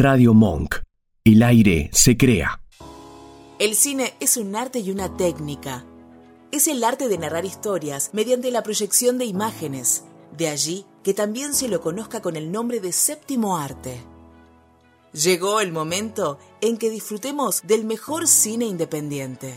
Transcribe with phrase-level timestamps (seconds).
[0.00, 0.76] Radio Monk.
[1.24, 2.60] El aire se crea.
[3.58, 5.84] El cine es un arte y una técnica.
[6.52, 10.04] Es el arte de narrar historias mediante la proyección de imágenes.
[10.36, 14.00] De allí que también se lo conozca con el nombre de séptimo arte.
[15.12, 19.56] Llegó el momento en que disfrutemos del mejor cine independiente.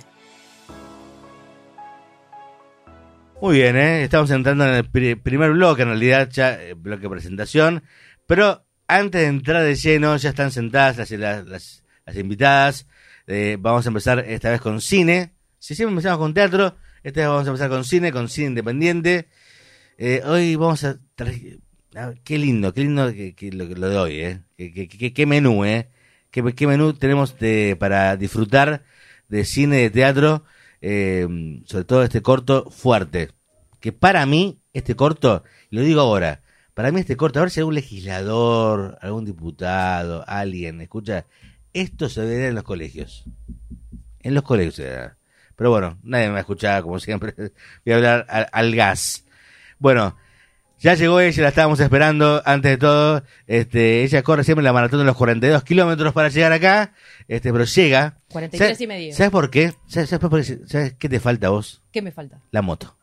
[3.39, 4.03] Muy bien, ¿eh?
[4.03, 7.83] estamos entrando en el pri- primer bloque, en realidad ya eh, bloque de presentación,
[8.25, 8.65] pero
[8.97, 11.83] antes de entrar de lleno ya están sentadas las,
[12.15, 12.87] invitadas,
[13.27, 17.29] Eh, vamos a empezar esta vez con cine, si siempre empezamos con teatro, esta vez
[17.29, 19.27] vamos a empezar con cine, con cine independiente,
[19.97, 20.97] Eh, hoy vamos a...
[22.23, 24.41] Qué lindo, qué lindo lo, de hoy, ¿eh?
[24.57, 25.89] Qué, qué- qué- menú, ¿eh?
[26.31, 28.83] Qué, menú tenemos de, para disfrutar
[29.27, 30.43] de cine, de teatro,
[30.81, 31.27] eh,
[31.65, 33.29] sobre todo este corto fuerte.
[33.79, 36.41] Que para mí, este corto, lo digo ahora,
[36.73, 41.25] para mí este corto, a ver si algún legislador, algún diputado, alguien, escucha,
[41.73, 43.23] esto se debería en los colegios.
[44.21, 45.11] En los colegios se.
[45.55, 47.33] Pero bueno, nadie me va a escuchar, como siempre.
[47.85, 49.25] Voy a hablar al, al gas.
[49.79, 50.15] Bueno,
[50.79, 53.23] ya llegó ella, la estábamos esperando antes de todo.
[53.47, 56.93] Este, ella corre siempre la maratón de los 42 kilómetros para llegar acá,
[57.27, 58.17] este, pero llega.
[58.31, 59.13] 43 ¿Sabes- y medio.
[59.15, 59.73] ¿Sabes por qué?
[59.87, 60.59] ¿Sabes, sabes por qué?
[60.67, 61.83] ¿Sabes qué te falta a vos?
[61.91, 62.41] ¿Qué me falta?
[62.51, 62.97] La moto.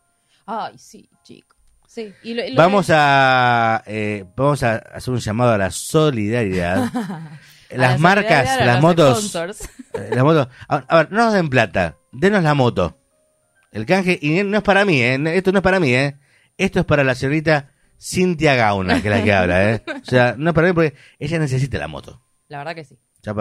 [0.45, 1.55] Ay, sí, chico.
[1.91, 2.13] Sí.
[2.21, 6.91] Y lo- y lo- Vamos a eh, vamos a hacer un llamado a la solidaridad.
[7.71, 10.47] las la marcas, solidaridad, a las motos, eh, las motos.
[10.67, 12.95] A, a ver, no nos den plata, denos la moto.
[13.71, 16.15] El canje y no es para mí, eh, esto no es para mí, eh.
[16.59, 19.83] Esto es para la señorita Cintia Gauna, que es la que habla, eh.
[20.03, 22.21] O sea, no es para mí porque ella necesita la moto.
[22.49, 22.99] La verdad que sí.
[23.23, 23.33] Yo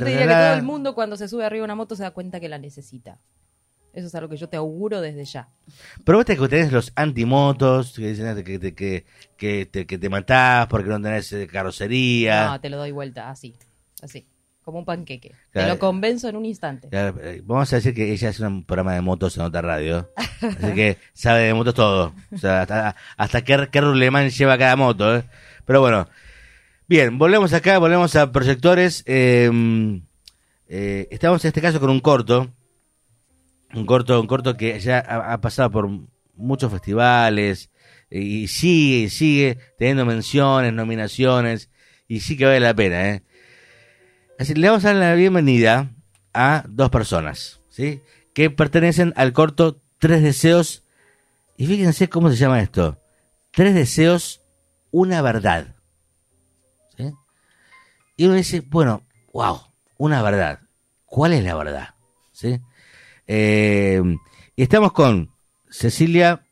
[0.00, 2.38] te diría que todo el mundo cuando se sube arriba una moto se da cuenta
[2.40, 3.18] que la necesita.
[3.92, 5.48] Eso es algo que yo te auguro desde ya.
[6.04, 9.04] Pero viste que tenés los antimotos que dicen que te, que,
[9.36, 12.46] que te, que te matás porque no tenés eh, carrocería.
[12.46, 13.54] No, te lo doy vuelta así.
[14.02, 14.26] Así.
[14.62, 15.32] Como un panqueque.
[15.50, 15.68] Claro.
[15.68, 16.88] Te lo convenzo en un instante.
[16.88, 20.10] Claro, eh, Vamos a decir que ella hace un programa de motos en otra radio.
[20.16, 22.14] Así que sabe de motos todo.
[22.32, 25.16] O sea, hasta, hasta qué, qué rulemán lleva cada moto.
[25.16, 25.24] ¿eh?
[25.66, 26.08] Pero bueno.
[26.88, 29.02] Bien, volvemos acá, volvemos a proyectores.
[29.06, 29.50] Eh,
[30.68, 32.50] eh, estamos en este caso con un corto.
[33.74, 35.88] Un corto, un corto que ya ha, pasado por
[36.34, 37.70] muchos festivales.
[38.10, 41.70] eh, Y sigue, sigue teniendo menciones, nominaciones.
[42.06, 43.22] Y sí que vale la pena, ¿eh?
[44.38, 45.90] Así, le vamos a dar la bienvenida
[46.34, 48.02] a dos personas, ¿sí?
[48.34, 50.82] Que pertenecen al corto Tres Deseos.
[51.56, 52.98] Y fíjense cómo se llama esto.
[53.52, 54.42] Tres Deseos,
[54.90, 55.76] una verdad.
[56.96, 57.12] ¿Sí?
[58.16, 59.60] Y uno dice, bueno, wow,
[59.96, 60.60] una verdad.
[61.04, 61.94] ¿Cuál es la verdad?
[62.32, 62.60] ¿Sí?
[63.26, 64.00] Eh,
[64.56, 65.30] y estamos con
[65.70, 66.42] Cecilia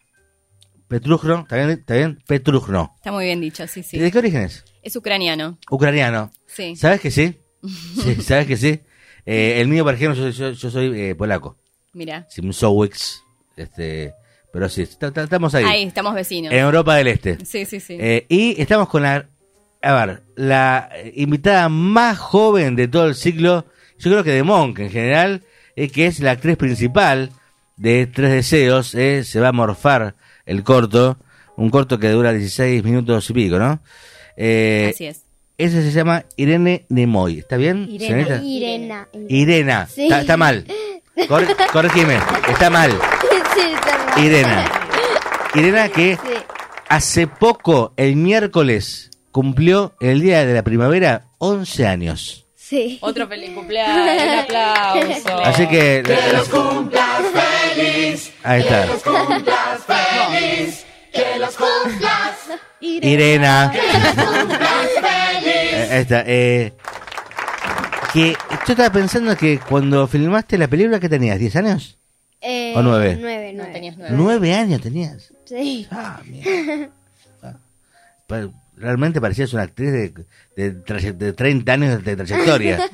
[0.88, 1.70] Petrujno, ¿está bien?
[1.70, 2.18] ¿Está bien?
[2.26, 2.92] Petrujno.
[2.96, 3.98] Está muy bien dicho, sí, sí.
[3.98, 4.64] ¿De qué origen es?
[4.82, 6.30] Es ucraniano, Ucraniano.
[6.46, 6.74] sí.
[6.76, 7.36] ¿Sabes que sí?
[8.02, 8.80] Sí, ¿sabes que sí?
[9.26, 11.58] Eh, el mío, por ejemplo, yo, yo- yo soy eh, polaco.
[11.92, 12.26] Mira.
[12.30, 13.20] Simsowicz.
[13.56, 14.14] Este,
[14.52, 15.64] pero sí, estamos ahí.
[15.64, 16.52] Ahí, estamos vecinos.
[16.52, 17.44] En Europa del Este.
[17.44, 17.98] Sí, sí, sí.
[18.00, 19.28] Eh, y estamos con la,
[19.82, 23.66] a ver, la invitada más joven de todo el ciclo,
[23.98, 25.42] yo creo que de Monk en general,
[25.76, 27.30] eh, que es la actriz principal
[27.76, 30.14] de Tres Deseos, eh, se va a morfar
[30.46, 31.16] el corto,
[31.56, 33.80] un corto que dura 16 minutos y pico, ¿no?
[34.36, 35.24] Eh, Así es.
[35.58, 37.86] ese se llama Irene Nemoy, ¿está bien?
[37.98, 38.40] señorita?
[38.42, 39.08] Irena.
[39.28, 40.04] Irena, Sí.
[40.04, 40.64] está, está mal.
[41.28, 42.90] Cor- corregime, está mal.
[43.54, 44.24] Sí, está mal.
[44.24, 44.64] Irena.
[45.54, 46.32] Irena que Sí.
[46.88, 52.46] hace poco, el miércoles, cumplió el día de la primavera 11 años.
[52.70, 52.98] Sí.
[53.00, 54.22] Otro feliz cumpleaños.
[54.22, 55.38] Un aplauso.
[55.44, 56.04] Así que...
[58.44, 58.86] Ahí está.
[62.80, 63.72] Irena.
[65.42, 66.22] Eh, Ahí está.
[66.26, 66.72] Eh,
[68.12, 68.32] que
[68.66, 71.38] yo estaba pensando que cuando filmaste la película, ¿qué tenías?
[71.40, 71.98] ¿10 años?
[72.40, 73.18] Eh, ¿O nueve?
[73.20, 73.72] Nueve, No nueve.
[73.72, 74.14] tenías nueve.
[74.16, 75.32] ¿Nueve años tenías?
[75.44, 75.86] Sí.
[75.90, 76.88] Ah, mierda.
[77.42, 77.54] Ah.
[78.26, 78.48] Pa-
[78.80, 80.14] Realmente parecías una actriz de,
[80.56, 82.78] de, de 30 años de trayectoria.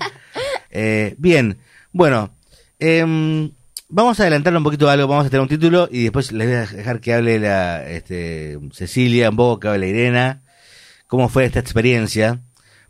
[0.78, 1.56] Eh, bien,
[1.92, 2.34] bueno,
[2.78, 3.50] em,
[3.88, 6.56] vamos a adelantarle un poquito algo, vamos a tener un título y después les voy
[6.56, 10.42] a dejar que hable la este, Cecilia, un poco que hable Irena,
[11.06, 12.42] cómo fue esta experiencia,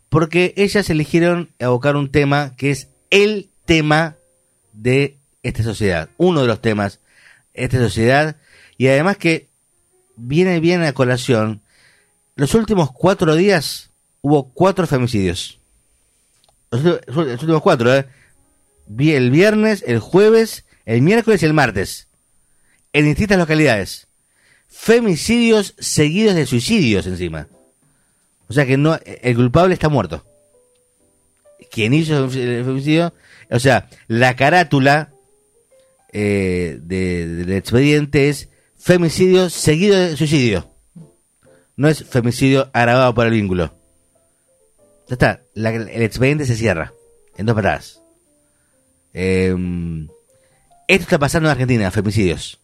[0.09, 4.17] porque ellas eligieron abocar un tema que es el tema
[4.73, 6.99] de esta sociedad, uno de los temas
[7.53, 8.35] de esta sociedad,
[8.77, 9.49] y además que
[10.17, 11.61] viene bien a colación,
[12.37, 13.89] los últimos cuatro días
[14.21, 15.59] hubo cuatro femicidios.
[16.71, 17.01] Los,
[17.41, 18.05] últimos cuatro, ¿eh?
[18.87, 22.07] Vi el viernes, el jueves, el miércoles y el martes.
[22.93, 24.07] En distintas localidades.
[24.67, 27.47] Femicidios seguidos de suicidios encima.
[28.47, 30.25] O sea que no, el culpable está muerto.
[31.71, 32.29] quien hizo el
[32.65, 33.13] femicidio,
[33.49, 35.11] o sea, la carátula
[36.13, 40.71] eh, de- del expediente es femicidio seguido de suicidio.
[41.77, 43.73] No es femicidio agravado por el vínculo.
[45.07, 46.93] Ya está, la- el expediente se cierra
[47.37, 48.01] en dos patadas.
[49.13, 49.55] Eh,
[50.87, 52.59] esto está pasando en Argentina, femicidios.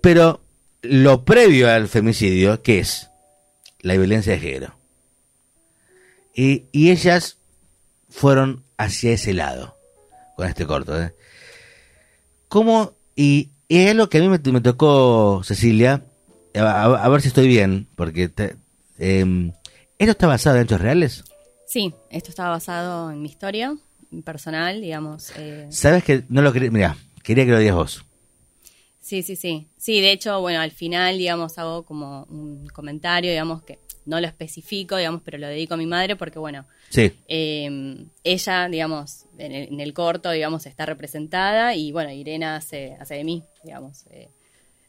[0.00, 0.40] Pero
[0.82, 3.10] lo previo al femicidio, ¿qué es?
[3.80, 4.74] La violencia de género.
[6.34, 7.38] Y, y ellas
[8.08, 9.76] fueron hacia ese lado
[10.36, 11.00] con este corto.
[11.02, 11.14] ¿eh?
[12.48, 12.94] ¿Cómo?
[13.16, 16.04] Y, es lo que a mí me tocó, Cecilia,
[16.58, 18.56] a, ver si estoy bien, porque te-
[18.98, 19.52] em,
[19.98, 21.24] ¿esto está basado en hechos reales?
[21.66, 23.76] Sí, esto estaba basado en mi historia
[24.24, 25.32] personal, digamos.
[25.36, 26.70] eh, ¿Sabes que no lo quería?
[26.70, 28.04] Mira, quería que lo digas vos.
[29.00, 29.68] Sí, sí, sí.
[29.76, 34.26] Sí, de hecho, bueno, al final, digamos, hago como un comentario, digamos, que no lo
[34.26, 37.12] especifico, digamos, pero lo dedico a mi madre porque, bueno, Sí.
[37.28, 42.96] eh, ella, digamos, en el, en el corto, digamos, está representada y, bueno, Irena hace,
[43.00, 44.28] hace de mí, digamos, eh,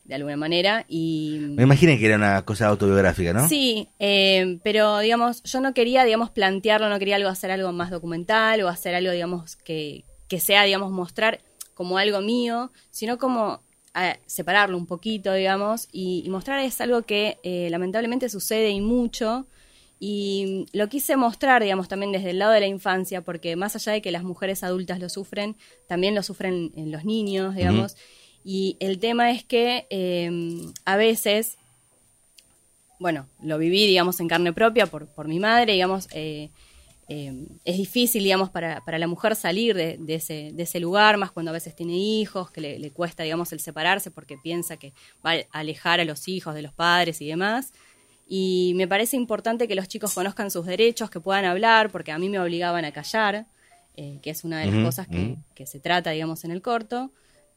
[0.09, 0.85] de alguna manera.
[0.89, 3.47] Y, Me imaginé que era una cosa autobiográfica, ¿no?
[3.47, 7.91] Sí, eh, pero digamos, yo no quería, digamos, plantearlo, no quería algo hacer algo más
[7.91, 11.41] documental o hacer algo, digamos, que, que sea, digamos, mostrar
[11.75, 13.61] como algo mío, sino como
[14.25, 19.45] separarlo un poquito, digamos, y, y mostrar es algo que eh, lamentablemente sucede y mucho.
[20.00, 23.91] Y lo quise mostrar, digamos, también desde el lado de la infancia, porque más allá
[23.91, 25.57] de que las mujeres adultas lo sufren,
[25.88, 27.95] también lo sufren en los niños, digamos.
[28.51, 30.31] Y el tema es que eh,
[30.83, 31.59] a veces
[32.97, 36.49] bueno, lo viví, digamos, en carne propia por, por mi madre, digamos, eh,
[37.09, 41.17] eh, es difícil, digamos, para, para la mujer salir de, de ese, de ese lugar,
[41.17, 44.77] más cuando a veces tiene hijos, que le, le cuesta, digamos, el separarse porque piensa
[44.77, 44.93] que
[45.23, 47.71] va a alejar a los hijos de los padres y demás.
[48.27, 52.17] Y me parece importante que los chicos conozcan sus derechos, que puedan hablar, porque a
[52.17, 53.45] mí me obligaban a callar,
[53.95, 57.11] eh, que es una de las cosas que se trata, digamos, en el corto.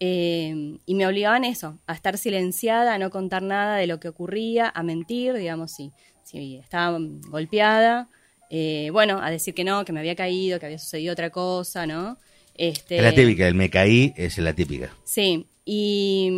[0.05, 4.09] Eh, y me obligaban eso, a estar silenciada, a no contar nada de lo que
[4.09, 5.93] ocurría, a mentir, digamos, si,
[6.25, 8.09] si estaba golpeada,
[8.51, 11.87] eh, bueno, a decir que no, que me había caído, que había sucedido otra cosa,
[11.87, 12.17] ¿no?
[12.57, 14.91] Este, Es la típica, el me caí es la típica.
[15.05, 16.33] Sí, y,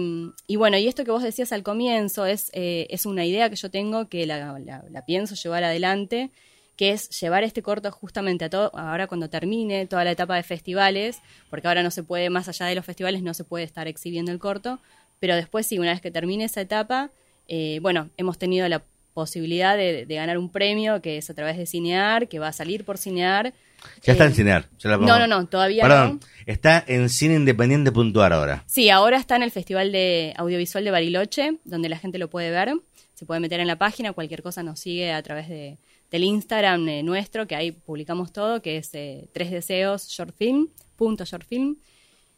[0.46, 3.56] y bueno, y esto que vos decías al comienzo es, eh, es una idea que
[3.56, 6.31] yo tengo que la, la- la pienso llevar adelante,
[6.76, 10.43] que es llevar este corto justamente a todo, ahora cuando termine toda la etapa de
[10.43, 13.87] festivales, porque ahora no se puede, más allá de los festivales, no se puede estar
[13.88, 14.81] exhibiendo el corto,
[15.21, 17.11] pero después sí, una vez que termine esa etapa,
[17.49, 18.82] eh, bueno, hemos tenido la
[19.15, 22.53] posibilidad de, de ganar un premio que es a través de Cinear, que va a
[22.53, 23.55] salir por Cinear.
[24.03, 24.69] Ya está Eh, en Cinear.
[24.79, 26.29] ya la no, no, no, todavía Perdón, no.
[26.47, 28.65] está en cineindependiente.ar ahora.
[28.67, 32.50] Sí, ahora está en el Festival de Audiovisual de Bariloche, donde la gente lo puede
[32.50, 32.73] ver.
[33.15, 35.79] Se puede meter en la página, cualquier cosa nos sigue a través de,
[36.14, 41.25] del Instagram eh, nuestro, que ahí publicamos todo, que es eh, tres deseos shortfilm, punto
[41.25, 41.76] shortfilm.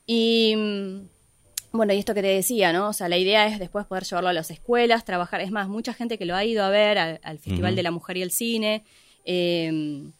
[0.07, 2.89] Y mm, bueno, y esto que te decía, ¿no?
[2.89, 5.43] O sea, la idea es después poder llevarlo a las escuelas, trabajar.
[5.43, 7.91] Es más, mucha gente que lo ha ido a ver al, al Festival de la
[7.91, 8.83] Mujer y el Cine.
[9.27, 10.11] eh,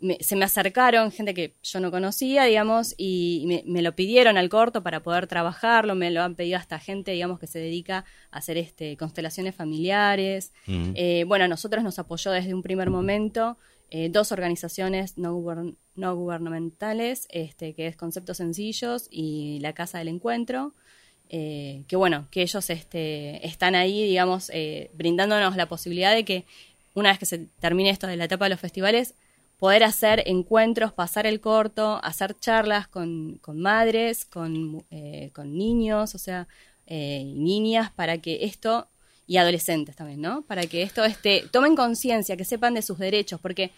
[0.00, 4.36] me- se me acercaron gente que yo no conocía, digamos, y me, me lo pidieron
[4.38, 8.04] al corto para poder trabajarlo, me lo han pedido hasta gente, digamos, que se dedica
[8.30, 10.52] a hacer este constelaciones familiares.
[10.66, 10.92] Ujú.
[10.94, 13.58] Eh, bueno, a nosotros nos apoyó desde un primer momento
[13.90, 15.34] eh, dos organizaciones no
[16.14, 20.74] gubernamentales, este, que es Conceptos Sencillos y la Casa del Encuentro,
[21.28, 26.44] eh, que bueno, que ellos este, están ahí, digamos, eh, brindándonos la posibilidad de que
[26.94, 29.14] una vez que se termine esto de la etapa de los festivales,
[29.60, 36.14] poder hacer encuentros, pasar el corto, hacer charlas con, con madres, con, eh, con niños,
[36.14, 36.48] o sea,
[36.86, 38.88] eh, niñas, para que esto,
[39.26, 40.42] y adolescentes también, ¿no?
[40.42, 43.70] Para que esto este, tomen conciencia, que sepan de sus derechos, porque,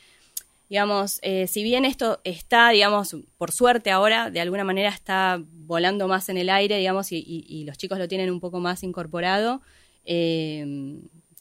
[0.71, 6.09] digamos, eh, si bien esto está, digamos, por suerte ahora, de alguna manera está volando
[6.09, 8.83] más en el aire, digamos, y, y- y los chicos lo tienen un poco más
[8.85, 9.61] incorporado,
[10.05, 10.65] eh,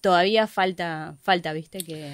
[0.01, 2.12] todavía falta, falta, viste, que...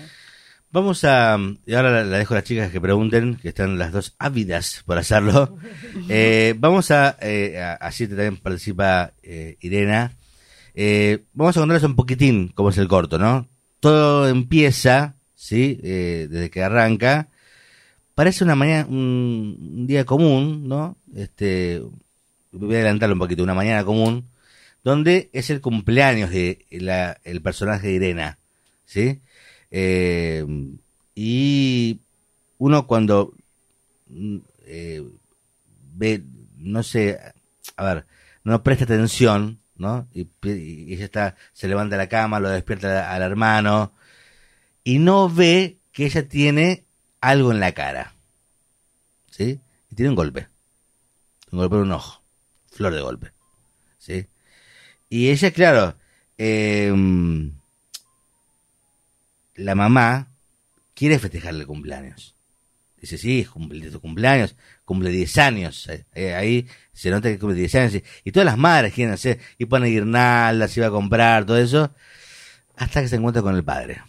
[0.72, 1.38] Vamos a.
[1.66, 4.98] Y ahora la, dejo a las chicas que pregunten, que están las dos ávidas por
[4.98, 5.58] hacerlo.
[6.10, 7.18] Eh, vamos a.
[7.22, 10.14] Eh, a- así también participa eh, Irena.
[10.74, 13.50] Eh, vamos a contarles un poquitín cómo es el corto, ¿no?
[13.80, 15.80] Todo empieza, ¿sí?
[15.84, 17.30] Eh, desde que arranca.
[18.16, 20.98] Parece una mañana, un, un día común, ¿no?
[21.16, 21.82] Este.
[22.52, 24.30] Voy a adelantarlo un poquito, una mañana común,
[24.84, 28.40] donde es el cumpleaños de la, el personaje de Irena,
[28.86, 29.20] ¿sí?
[29.72, 30.46] Eh,
[31.16, 32.00] y
[32.58, 33.34] uno cuando
[34.08, 35.04] mm, eh,
[35.94, 36.24] ve,
[36.58, 37.20] no sé,
[37.76, 38.06] a ver,
[38.44, 40.08] no presta atención, ¿no?
[40.14, 40.30] Y
[40.94, 43.94] ella está, se levanta de la cama, lo despierta al hermano,
[44.84, 46.86] y no ve que ella tiene
[47.22, 48.14] algo en la cara,
[49.32, 49.60] ¿sí?
[49.90, 50.48] Y tiene un golpe.
[51.52, 52.22] Un golpe en un ojo.
[52.72, 53.32] Flor de golpe.
[53.98, 54.28] ¿Sí?
[55.10, 55.98] Y ella, claro,
[56.38, 56.94] eh,
[59.58, 60.32] la mamá
[60.94, 62.36] quiere festejarle el cumpleaños.
[63.00, 65.90] Dice, sí, cumple tu cumpleaños, cumple 10 años.
[66.16, 67.96] Ahí se nota que cumple 10 años.
[67.96, 71.58] Y, y todas las madres quieren hacer, y ponen guirnaldas, y va a comprar, todo
[71.58, 71.94] eso.
[72.76, 74.02] Hasta que se encuentra con el padre.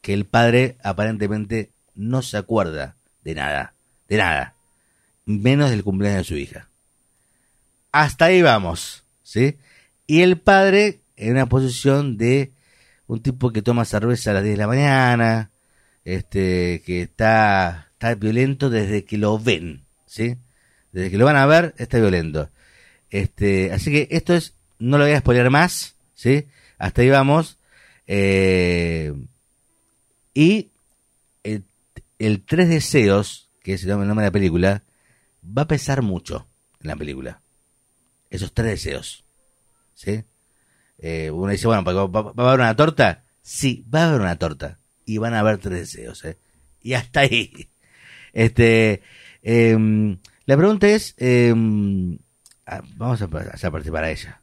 [0.00, 3.74] Que el padre aparentemente no se acuerda de nada.
[4.08, 4.54] De nada.
[5.24, 6.68] Menos del cumpleaños de su hija.
[7.92, 9.04] Hasta ahí vamos.
[9.22, 9.58] ¿Sí?
[10.06, 12.52] Y el padre en una posición de
[13.10, 15.50] un tipo que toma cerveza a las 10 de la mañana,
[16.04, 20.36] este, que está, está violento desde que lo ven, ¿sí?
[20.92, 22.50] Desde que lo van a ver, está violento.
[23.10, 26.46] Este, así que esto es, no lo voy a spoiler más, ¿sí?
[26.78, 27.58] Hasta ahí vamos.
[28.06, 29.12] Eh,
[30.32, 30.70] y
[31.42, 31.64] el,
[32.20, 34.84] el Tres Deseos, que es el nombre de la película,
[35.44, 36.46] va a pesar mucho
[36.80, 37.42] en la película.
[38.30, 39.24] Esos tres deseos.
[39.94, 40.22] ¿Sí?
[41.00, 43.24] Eh, uno dice, bueno, ¿va, a haber una torta?
[43.42, 44.78] Sí, va a haber una torta.
[45.04, 46.38] Y van a haber tres deseos, ¿eh?
[46.82, 47.70] Y hasta ahí.
[48.32, 49.02] Este,
[49.42, 51.16] em, la pregunta es,
[52.66, 54.42] ah, vamos a hacer participar a ella.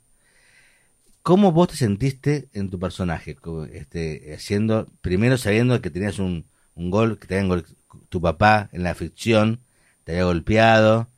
[1.22, 3.38] ¿Cómo vos te sentiste en tu personaje?
[3.74, 7.66] Este, haciendo, primero sabiendo que tenías un, un gol, que te habían
[8.10, 9.62] tu papá en la ficción,
[10.04, 11.10] te había golpeado.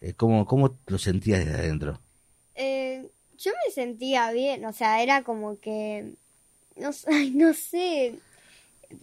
[0.00, 2.00] Eh, ¿cómo, ¿Cómo lo sentías desde adentro?
[2.54, 6.12] Eh, yo me sentía bien, o sea, era como que.
[6.76, 8.14] No, ay, no sé.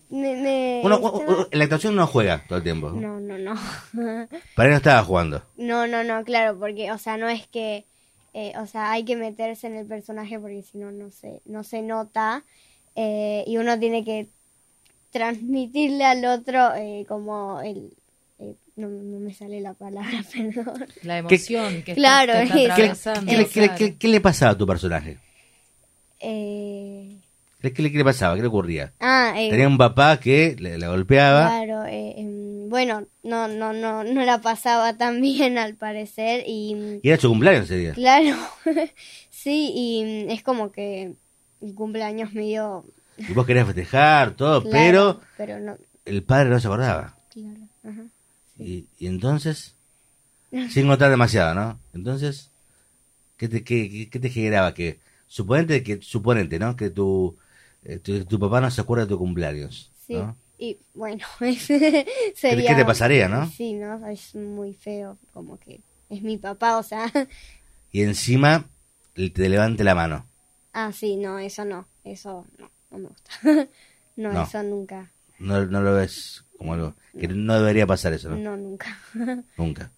[0.10, 2.90] Me, me Uno, estaba- la actuación no juega todo el tiempo.
[2.92, 3.54] No, no, no.
[4.56, 5.44] Para él no estaba jugando.
[5.58, 7.86] No, no, no, claro, porque, o sea, no es que.
[8.34, 11.64] eh, o sea, hay que meterse en el personaje porque si no, no se, no
[11.64, 12.44] se nota.
[12.96, 14.28] eh, y uno tiene que
[15.12, 17.96] transmitirle al otro eh, como el.
[18.76, 20.86] No, no me sale la palabra, perdón.
[21.04, 23.32] La emoción que Claro, está, es- está ¿Qué, atravesando.
[23.32, 23.78] qué le- qué le- claro.
[23.78, 25.20] qué- qué le pasaba a tu personaje?
[26.20, 27.20] Eh,
[27.62, 28.36] ¿Qué, le- qué le pasaba?
[28.36, 28.94] ¿Qué le ocurría?
[29.00, 31.48] ah, eh, Tenía un papá que le, la golpeaba.
[31.48, 37.00] Claro, eh, em, bueno, no, no, no, no la pasaba tan bien al parecer y
[37.02, 37.94] Y era su cumpleaños ese día.
[37.94, 38.36] claro,
[39.30, 41.14] sí, y es como que
[41.62, 42.86] el cumpleaños medio...
[43.18, 47.16] Y vos querías festejar, todo, claro, pero Pero no, el padre no se acordaba.
[47.30, 48.06] claro, ajá.
[48.58, 49.76] Y, y entonces,
[50.66, 51.80] sin contar demasiado, ¿no?
[51.94, 52.52] Entonces,
[53.38, 54.74] ¿qué te, qué, qué- te generaba?
[54.74, 56.76] Que, suponente, que, suponente, ¿no?
[56.76, 57.38] Que tu,
[57.84, 59.92] eh, tu, tu papá no se acuerda de tu cumpleaños.
[59.96, 60.38] Sí, ¿no?
[60.58, 61.26] y bueno,
[62.36, 62.68] sería...
[62.68, 63.52] qué te pasaría, no?
[63.58, 64.06] Sí, ¿no?
[64.08, 67.12] Es muy feo, como que es mi papá, o sea...
[67.94, 68.70] Y encima
[69.14, 70.28] te levante la mano.
[70.74, 73.32] ah, sí, no, eso no, eso no, no me gusta.
[74.16, 74.44] no, No.
[74.44, 78.38] eso nunca, No, no lo ves como algo que no debería pasar eso, ¿no?
[78.38, 78.98] no, nunca.
[79.58, 79.92] Nunca.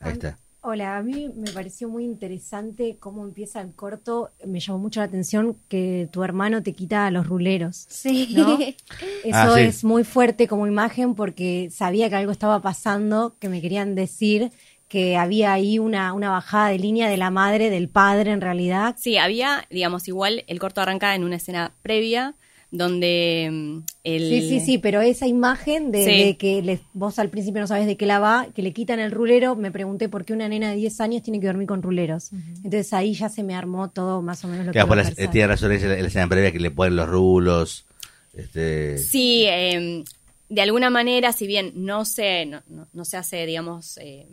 [0.00, 0.38] Ahí está.
[0.60, 4.30] Hola, a mí me pareció muy interesante cómo empieza el corto.
[4.44, 7.86] Me llamó mucho la atención que tu hermano te quita los ruleros.
[7.88, 8.28] sí.
[8.36, 8.58] ¿no?
[9.24, 9.60] Eso Ah, sí.
[9.62, 14.50] es muy fuerte como imagen porque sabía que algo estaba pasando, que me querían decir
[14.88, 18.96] que había ahí una, una bajada de línea de la madre, del padre en realidad.
[18.98, 22.34] Sí, había, digamos, igual el corto arranca en una escena previa
[22.70, 24.28] donde mm, el...
[24.28, 26.10] Sí, sí, sí, pero esa imagen de, Sí.
[26.24, 29.00] de que le- vos al principio no sabes de qué la va, que le quitan
[29.00, 31.82] el rulero, me pregunté por qué una nena de 10 años tiene que dormir con
[31.82, 32.30] ruleros.
[32.32, 35.08] Entonces ahí ya se me armó todo más o menos lo Que después que iba
[35.08, 37.86] a la- eh, tiene razón en la escena previa que le ponen los rulos.
[38.34, 40.04] Este, Sí, eh,
[40.50, 44.28] de alguna manera, si bien no se, no, no- no se hace, digamos, eh,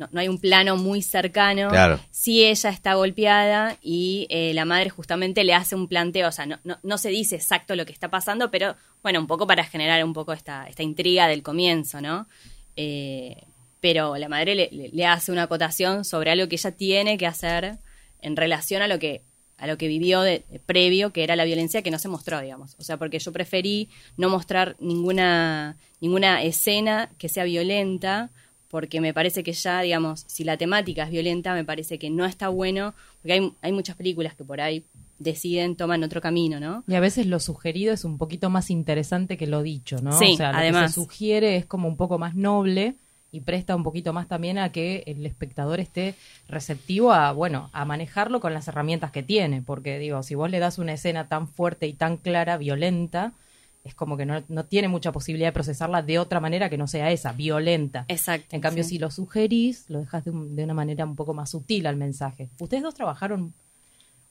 [0.00, 2.00] no, no hay un plano muy cercano, Claro.
[2.10, 6.46] sí ella está golpeada y eh, la madre justamente le hace un planteo, o sea,
[6.46, 9.62] no, no, no se dice exacto lo que está pasando, pero bueno, un poco para
[9.64, 12.26] generar un poco esta, esta intriga del comienzo, ¿no?
[12.76, 13.44] Eh,
[13.80, 17.78] pero la madre le, hace una acotación sobre algo que ella tiene que hacer
[18.20, 19.22] en relación a lo que
[19.56, 22.40] a lo que vivió de, de previo, que era la violencia que no se mostró,
[22.40, 22.76] digamos.
[22.78, 28.30] O sea, porque yo preferí no mostrar ninguna, ninguna escena que sea violenta,
[28.70, 32.24] porque me parece que ya, digamos, si la temática es violenta, me parece que no
[32.24, 34.84] está bueno, porque hay, hay muchas películas que por ahí
[35.18, 36.84] deciden, toman otro camino, ¿no?
[36.86, 40.12] Y a veces lo sugerido es un poquito más interesante que lo dicho, ¿no?
[40.12, 40.82] Sí, o sea, lo además.
[40.82, 42.94] que se sugiere es como un poco más noble
[43.32, 46.14] y presta un poquito más también a que el espectador esté
[46.48, 50.58] receptivo a, bueno, a manejarlo con las herramientas que tiene, porque digo, si vos le
[50.58, 53.32] das una escena tan fuerte y tan clara, violenta,
[53.84, 56.86] es como que no, no tiene mucha posibilidad de procesarla de otra manera que no
[56.86, 58.04] sea esa, violenta.
[58.08, 58.54] Exacto.
[58.54, 58.90] En cambio, sí.
[58.90, 61.96] si lo sugerís, lo dejas de, un- de una manera un poco más sutil al
[61.96, 62.50] mensaje.
[62.58, 63.54] Ustedes dos trabajaron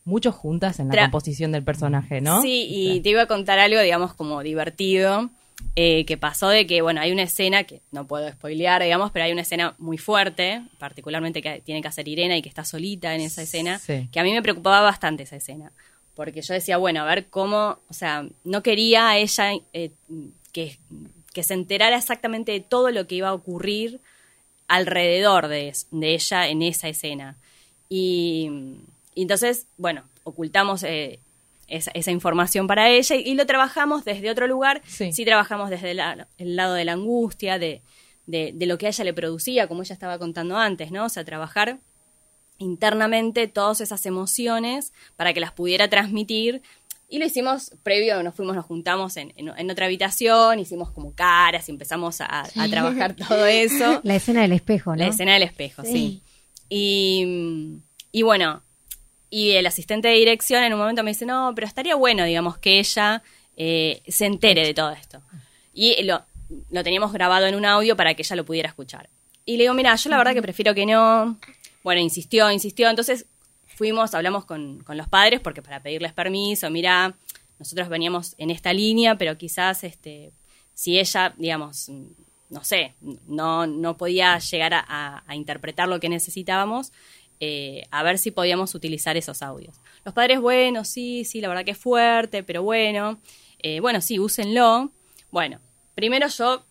[0.05, 2.41] mucho juntas en la Tra- composición del personaje, ¿no?
[2.41, 5.29] Sí, y te iba a contar algo, digamos, como divertido.
[5.75, 9.25] eh, que pasó de que, bueno, hay una escena que no puedo spoilear, digamos, pero
[9.25, 13.13] hay una escena muy fuerte, particularmente que tiene que hacer Irena y que está solita
[13.13, 14.07] en esa escena, Sí.
[14.09, 15.73] que a mí me preocupaba bastante esa escena.
[16.19, 19.91] Porque yo decía, bueno, a ver cómo, o sea, no quería a ella eh,
[20.51, 20.77] que,
[21.33, 24.01] que se enterara exactamente de todo lo que iba a ocurrir
[24.67, 27.37] alrededor de, de ella en esa escena.
[27.87, 28.49] Y,
[29.15, 31.19] y entonces, bueno, ocultamos eh,
[31.69, 34.81] esa, esa información para ella y, y lo trabajamos desde otro lugar.
[34.85, 35.23] Sí.
[35.23, 37.81] trabajamos desde la- el lado de la angustia, de,
[38.27, 41.05] de, de lo que a ella le producía, como ella estaba contando antes, ¿no?
[41.05, 41.79] O sea, trabajar
[42.59, 46.61] internamente todas esas emociones para que las pudiera transmitir.
[47.11, 51.15] Y lo hicimos previo, nos fuimos, nos juntamos en, en- en otra habitación, hicimos como
[51.15, 53.99] caras y empezamos a, a trabajar todo eso.
[54.03, 54.97] La escena del espejo, ¿no?
[54.97, 56.21] La escena del espejo, sí.
[56.69, 57.77] Y,
[58.11, 58.61] y bueno,
[59.31, 62.57] y el asistente de dirección en un momento me dice, no, pero estaría bueno, digamos,
[62.59, 63.23] que ella
[63.57, 65.21] eh, se entere de todo esto.
[65.73, 66.23] Y lo,
[66.69, 69.09] lo teníamos grabado en un audio para que ella lo pudiera escuchar.
[69.45, 71.39] Y le digo, mira, yo la verdad que prefiero que no.
[71.83, 72.89] Bueno, insistió, insistió.
[72.89, 73.25] Entonces
[73.67, 77.15] fuimos, hablamos con, con los padres porque para pedirles permiso, mira,
[77.59, 80.31] nosotros veníamos en esta línea, pero quizás este,
[80.73, 81.89] si ella, digamos,
[82.49, 82.95] no sé,
[83.27, 86.91] no, no podía llegar a, interpretar lo que necesitábamos,
[87.39, 89.75] eh, a ver si podíamos utilizar esos audios.
[90.03, 93.19] Los padres, bueno, sí, sí, la verdad que es fuerte, pero bueno,
[93.61, 94.91] eh, bueno, sí, úsenlo.
[95.31, 95.59] Bueno,
[95.95, 96.65] primero yo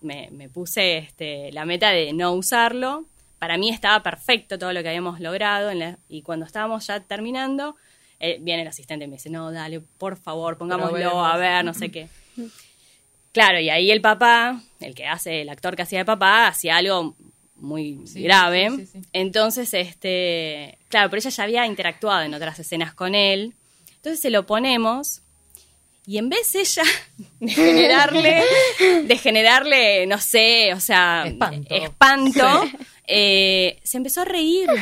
[0.00, 3.06] me- me puse este, la meta de no usarlo.
[3.42, 7.00] Para mí estaba perfecto todo lo que habíamos logrado en la- y cuando estábamos ya
[7.00, 7.74] terminando,
[8.20, 11.74] eh, viene el asistente y me dice, no, dale, por favor, pongámoslo, a ver, no
[11.74, 12.06] sé qué.
[13.32, 16.76] Claro, y ahí el papá, el que hace, el actor que hacía de papá, hacía
[16.76, 17.16] algo
[17.56, 18.70] muy Sí, grave.
[18.70, 19.08] sí, sí, sí.
[19.12, 23.54] Entonces, este, claro, pero ella ya había interactuado en otras escenas con él.
[23.96, 25.20] Entonces se lo ponemos
[26.06, 26.82] y en vez ella
[27.40, 28.44] de generarle,
[29.04, 31.74] de generarle, no sé, o sea, Espanto.
[31.74, 32.60] espanto,
[33.14, 34.68] eh, se empezó a reír.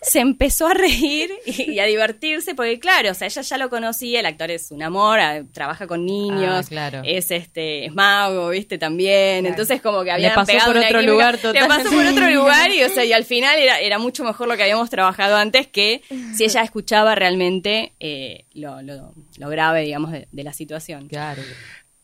[0.00, 3.68] Se empezó a reír y, y a divertirse, porque claro, o sea, ella ya lo
[3.68, 7.02] conocía, el actor es un amor, ah, trabaja con niños, Ah, claro.
[7.04, 9.44] es este, es mago, viste, también.
[9.44, 12.88] Entonces como que había pasó por otro lugar Le pasó por otro lugar y, o
[12.90, 16.02] sea, y al final era, era mucho mejor lo que habíamos trabajado antes que
[16.36, 21.08] si ella escuchaba realmente eh, lo, lo, lo grave, digamos, de, de la situación.
[21.08, 21.42] Claro.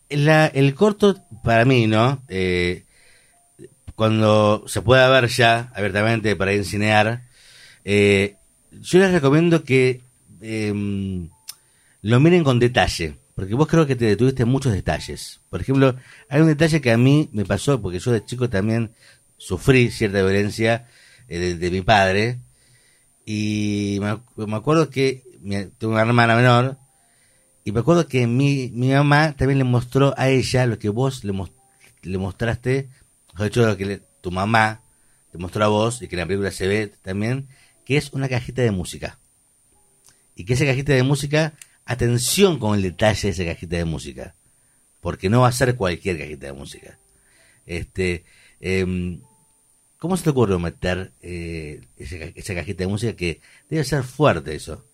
[0.09, 2.21] La- el corto, para mí, ¿no?
[2.27, 2.83] Eh,
[3.99, 7.27] cuando se pueda ver ya abiertamente para incinear,
[7.83, 8.37] eh,
[8.71, 10.01] yo les recomiendo que
[10.39, 10.73] eh,
[12.01, 15.41] lo miren con detalle, porque vos creo que te detuviste en muchos detalles.
[15.49, 15.97] Por ejemplo,
[16.29, 18.93] hay un detalle que a mí me pasó, porque yo de chico también
[19.35, 20.87] sufrí cierta violencia
[21.27, 22.39] eh, de, mi padre,
[23.25, 25.23] y me, ac- me acuerdo que
[25.77, 26.77] tengo una hermana menor,
[27.65, 31.25] y me acuerdo que mi, mi mamá también le mostró a ella lo que vos
[31.25, 32.87] le mostraste,
[33.39, 34.81] mejor dicho, lo que le- tu mamá
[35.31, 37.47] te mostró a vos, y que en la película se ve también,
[37.85, 39.19] que es una cajita de música.
[40.35, 41.53] Y que esa cajita de música,
[41.85, 44.35] atención con el detalle de esa cajita de música.
[45.01, 46.99] Porque no va a ser cualquier cajita de música.
[47.65, 48.23] Este,
[48.59, 49.21] em,
[49.97, 54.03] ¿Cómo se te ocurrió meter eh, esa, ca- esa cajita de música que debe ser
[54.03, 54.85] fuerte eso?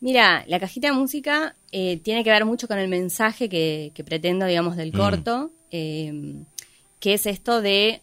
[0.00, 4.04] Mira, la cajita de música eh, tiene que ver mucho con el mensaje que, que
[4.04, 4.96] pretendo, digamos, del Mm.
[4.96, 6.12] corto, eh,
[7.00, 8.02] que es esto de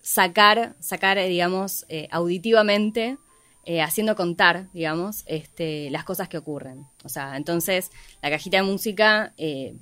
[0.00, 3.18] sacar, sacar, eh, digamos, eh, auditivamente,
[3.64, 6.86] eh, haciendo contar, digamos, este, las cosas que ocurren.
[7.04, 7.90] O sea, entonces
[8.22, 9.74] la cajita de música eh,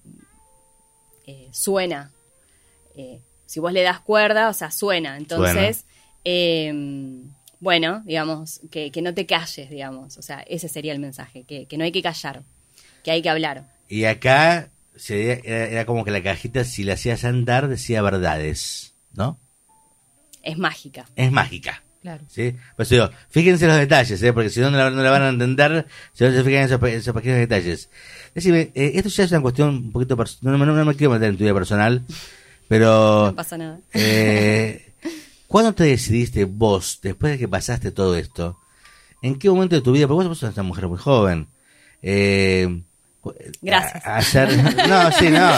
[1.52, 2.12] suena.
[3.46, 5.16] Si vos le das cuerda, o sea, suena.
[5.16, 5.86] Entonces,
[6.24, 6.72] eh,
[7.60, 10.18] bueno, digamos, que, que no te calles, digamos.
[10.18, 12.42] O sea, ese sería el mensaje, que, que no hay que callar,
[13.04, 13.72] que hay que hablar.
[13.88, 14.70] Y acá
[15.08, 19.38] era, era como que la cajita, si la hacías andar, decía verdades, ¿no?
[20.42, 21.06] Es mágica.
[21.16, 21.82] Es mágica.
[22.00, 22.24] Claro.
[22.28, 22.54] ¿sí?
[22.76, 24.32] Pues digo, fíjense los detalles, ¿eh?
[24.32, 26.64] porque si no, no la, no la van a entender si no se fijan en
[26.66, 27.90] esos, pe- esos pequeños detalles.
[28.34, 31.12] Decime, eh, esto ya es una cuestión un poquito personal, no, no, no me quiero
[31.12, 32.04] meter en tu vida personal,
[32.68, 33.26] pero...
[33.30, 33.80] No pasa nada.
[33.92, 34.94] Eh,
[35.48, 38.58] ¿Cuándo te decidiste vos, después de que pasaste todo esto,
[39.20, 41.48] en qué momento de tu vida, porque vos sos una mujer muy joven,
[42.00, 42.82] eh,
[43.62, 44.04] Gracias.
[44.06, 44.46] a-
[44.88, 45.50] no, sí, no,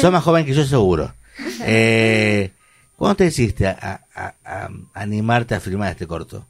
[0.00, 1.14] sos más joven que yo seguro.
[1.62, 2.52] Eh,
[2.96, 6.46] ¿Cuándo te decidiste a, a- a- a animarte a filmar este corto?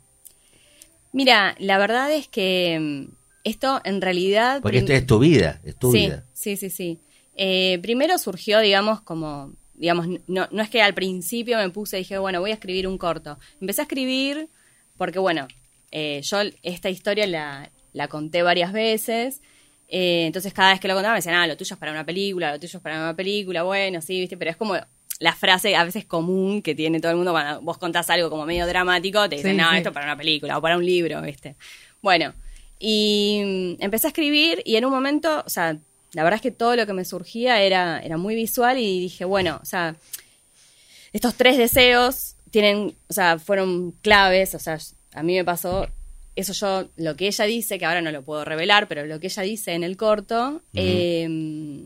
[1.12, 3.12] Mira, la verdad es que mm,
[3.44, 4.60] esto en realidad...
[4.62, 6.24] Porque esto es tu vida, es tu sí, vida.
[6.32, 6.98] Sí, sí, sí.
[7.36, 12.00] Eh, primero surgió, digamos, como, digamos, no, no es que al principio me puse y
[12.00, 13.38] dije, bueno, voy a escribir un corto.
[13.60, 14.48] Empecé a escribir
[14.96, 15.46] porque, bueno,
[15.90, 19.40] eh, yo esta historia la, la conté varias veces
[19.88, 22.04] Eh, entonces cada vez que lo contaba me decían, ah, lo tuyo es para una
[22.04, 24.76] película, lo tuyo es para una película, bueno, sí, viste, pero es como
[25.20, 28.46] la frase a veces común que tiene todo el mundo cuando vos contás algo como
[28.46, 29.76] medio dramático, te dicen, Sí, no, sí.
[29.76, 31.56] esto es para una película o para un libro, viste.
[32.02, 32.34] Bueno,
[32.78, 35.76] y mm, empecé a escribir y en un momento, o sea,
[36.12, 39.24] la verdad es que todo lo que me surgía era, era muy visual y dije,
[39.24, 39.96] bueno, o sea,
[41.12, 44.78] estos tres deseos tienen, o sea, fueron claves, o sea,
[45.12, 45.88] a mí me pasó
[46.36, 49.26] eso yo, lo que ella dice, que ahora no lo puedo revelar, pero lo que
[49.28, 51.84] ella dice en el corto, eh,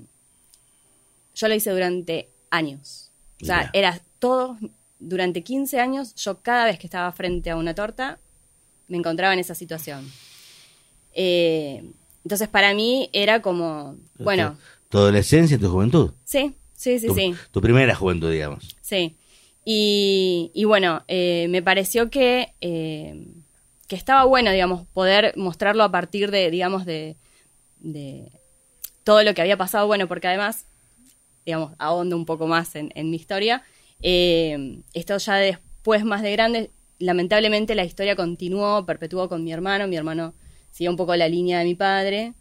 [1.34, 3.10] yo lo hice durante años.
[3.42, 3.70] O sea, Mira.
[3.74, 4.58] era todo,
[4.98, 8.18] durante 15 años, yo cada vez que estaba frente a una torta,
[8.88, 10.10] me encontraba en esa situación.
[11.12, 11.84] Eh,
[12.24, 14.56] entonces, para mí era como, bueno,
[14.88, 16.12] Tu, tu adolescencia y tu juventud.
[16.24, 17.34] sí, sí, sí, tu, sí.
[17.50, 18.76] tu primera juventud, digamos.
[18.80, 19.16] Sí.
[19.64, 23.26] Y, y bueno, eh, me pareció que, eh,
[23.88, 27.16] que estaba bueno, digamos, poder mostrarlo a partir de, digamos, de,
[27.80, 28.30] de
[29.02, 29.86] todo lo que había pasado.
[29.88, 30.66] Bueno, porque además,
[31.44, 33.62] digamos, ahondo un poco más en, en mi historia.
[34.02, 39.88] Eh, esto ya después, más de grande, lamentablemente la historia continuó, perpetuó con mi hermano.
[39.88, 40.34] Mi hermano
[40.70, 42.34] siguió un poco la línea de mi padre.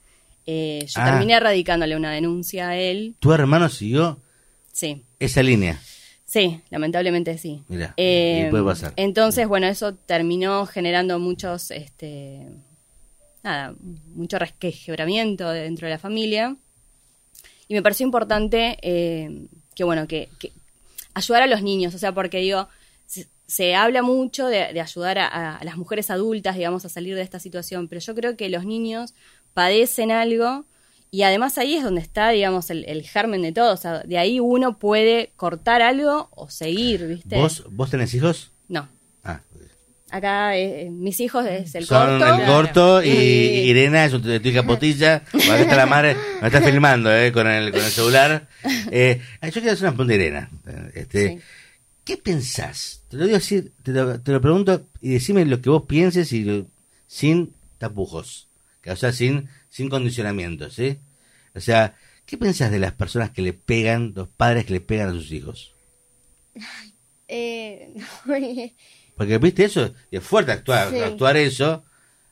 [0.45, 1.11] Eh, yo Ah.
[1.11, 3.15] terminé radicándole una denuncia a él.
[3.19, 4.21] Tu hermano siguió
[4.73, 5.03] Sí.
[5.19, 5.81] esa línea.
[6.27, 7.63] Sí, lamentablemente sí.
[7.69, 8.91] Mira, Eh, y puede pasar.
[8.97, 12.45] Entonces, bueno, eso terminó generando muchos, este,
[13.43, 13.73] nada,
[14.13, 16.57] mucho resquebramiento dentro de la familia.
[17.69, 20.51] Y me pareció importante eh, que, bueno, que, que
[21.13, 22.67] ayudar a los niños, o sea, porque digo,
[23.05, 27.15] se, se habla mucho de, de ayudar a, a las mujeres adultas, digamos, a salir
[27.15, 29.13] de esta situación, pero yo creo que los niños
[29.53, 30.65] padecen algo
[31.11, 34.17] y además ahí es donde está, digamos, el, el germen de todo, o sea, de
[34.17, 37.35] ahí uno puede cortar algo o seguir, ¿viste?
[37.37, 38.51] ¿Vos, ¿Vos tenés hijos?
[38.67, 38.87] No.
[39.23, 39.41] Ah,
[40.09, 42.33] Acá eh, mis hijos es el son corto.
[42.35, 45.23] el corto y Y- Irena es tu, tu hija potilla.
[45.33, 48.47] Bueno, acá está la madre, me está filmando eh, con, el, con el celular.
[48.91, 50.49] Eh, yo quiero hacer una pregunta Irena.
[50.93, 51.39] Este, Sí.
[52.05, 53.03] ¿Qué pensás?
[53.09, 56.31] Te lo digo así, te lo, te lo pregunto y decime lo que vos pienses
[56.31, 56.65] y
[57.05, 58.47] sin tapujos.
[58.89, 60.99] O sea, sin, sin condicionamientos, ¿sí?
[61.55, 65.09] O sea, ¿qué pensás de las personas que le pegan, los padres que le pegan
[65.09, 65.73] a sus hijos?
[67.27, 67.93] Eh,
[69.15, 70.97] Porque, viste, eso es fuerte actuar, Sí.
[71.01, 71.83] actuar eso.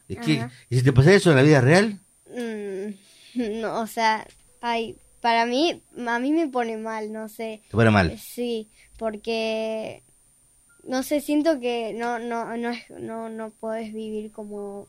[0.08, 0.52] ¿Y, qué- Ajá.
[0.70, 2.00] ¿Y si te pasa eso en la vida real?
[2.30, 2.94] mm,
[3.62, 4.28] no, o sea,
[4.62, 7.62] ay, para mí, a mí me pone mal, no sé.
[7.68, 8.18] Te pone mal.
[8.20, 10.04] Sí, porque
[10.84, 14.88] no sé, siento que no no no es, no no puedes vivir como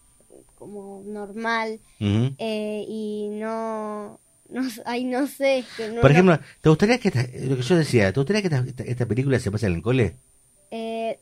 [0.56, 6.98] como normal eh, y no no ay no sé, que no Por ejemplo, ¿te gustaría
[6.98, 9.66] que esta, lo que yo decía, ¿te gustaría que esta, esta- esta película se pase
[9.66, 10.16] en el cole?
[10.70, 11.18] eh,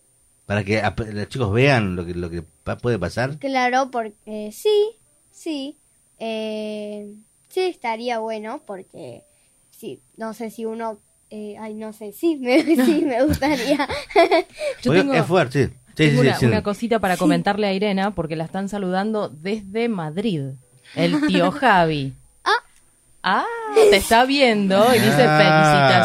[0.47, 3.39] Para que los chicos vean lo que, lo que pa- puede pasar.
[3.39, 4.97] claro, porque sí,
[5.31, 5.79] sí,
[6.19, 7.15] eh,
[7.49, 9.23] sí estaría bueno porque
[9.71, 13.89] sí, no sé si uno eh, ay no sé, sí me sí me gustaría.
[14.15, 15.73] Yo Porque tengo- es fuerte, sí.
[15.97, 16.63] Sí, Tengo sí, una, sí, una sí.
[16.63, 20.43] cosita para comentarle a Irena, porque la están saludando desde Madrid.
[20.97, 22.15] El tío Javi.
[23.27, 23.45] Ah,
[23.91, 25.39] te está viendo y dice Ah.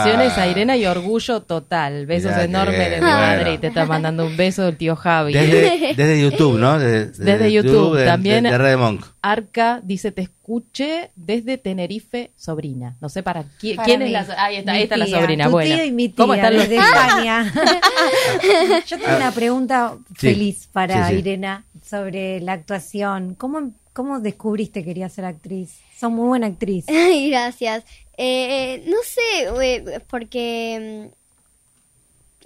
[0.03, 2.05] felicitaciones a Irena y orgullo total.
[2.05, 3.17] Besos Mirá enormes desde bueno.
[3.17, 3.59] Madrid.
[3.59, 5.33] Te está mandando un beso el tío Javi.
[5.33, 6.79] Desde, desde YouTube, ¿no?
[6.79, 9.05] Desde, Desde YouTube, de, también- De, de Red Monk.
[9.21, 12.95] Arca dice, te escuché desde Tenerife, sobrina.
[13.01, 15.45] No sé para quién, Para quién es la so- Ahí está, ahí está la sobrina.
[15.45, 17.51] Tu Bueno, tío y mi tía ¿cómo están los desde España.
[18.87, 20.27] Yo tengo una pregunta Sí.
[20.29, 21.19] feliz para Sí, sí.
[21.19, 23.35] Irena sobre la actuación.
[23.35, 25.77] ¿Cómo, ¿Cómo descubriste que querías ser actriz?
[25.97, 26.85] Sos muy buena actriz.
[27.29, 27.83] Gracias.
[28.15, 29.19] Eh, no sé,
[29.61, 31.11] eh, porque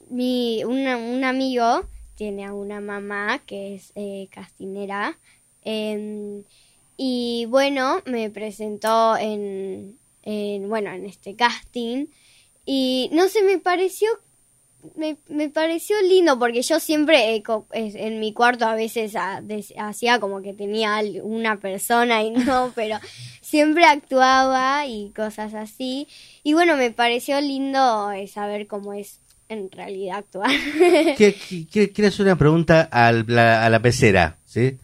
[0.09, 5.19] mm, mi una- un amigo tiene a una mamá que es eh, castinera
[5.61, 6.41] em,
[6.97, 12.07] y bueno me presentó en, en bueno en este casting
[12.65, 14.09] y no sé me pareció
[14.95, 17.43] me, me pareció lindo porque yo siempre eh,
[17.73, 19.13] en mi cuarto a veces
[19.77, 22.99] hacía como que tenía una persona y no, pero
[23.41, 26.07] siempre actuaba y cosas así.
[26.43, 29.19] Y bueno, me pareció lindo eh, saber cómo es
[29.49, 30.49] en realidad actuar.
[31.17, 34.77] ¿Qué- qué- qué- Quiero hacer una pregunta al- la- a la pecera, ¿sí?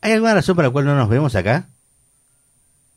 [0.00, 1.68] ¿Hay alguna razón para la cual no nos vemos acá?